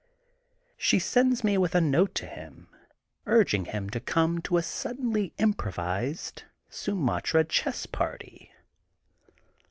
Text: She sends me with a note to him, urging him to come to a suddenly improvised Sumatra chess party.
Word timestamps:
She 0.77 0.97
sends 0.97 1.43
me 1.43 1.59
with 1.59 1.75
a 1.75 1.79
note 1.79 2.15
to 2.15 2.25
him, 2.25 2.69
urging 3.27 3.65
him 3.65 3.87
to 3.91 3.99
come 3.99 4.41
to 4.41 4.57
a 4.57 4.63
suddenly 4.63 5.31
improvised 5.37 6.41
Sumatra 6.71 7.43
chess 7.43 7.85
party. 7.85 8.51